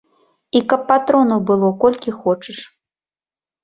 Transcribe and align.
І 0.59 0.61
каб 0.71 0.81
патронаў 0.93 1.39
было 1.53 1.71
колькі 1.87 2.19
хочаш. 2.21 2.67